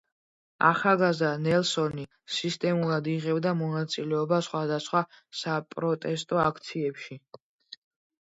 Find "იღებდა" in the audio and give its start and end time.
3.11-3.53